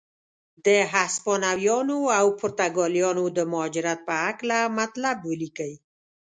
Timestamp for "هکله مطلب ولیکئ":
4.25-5.73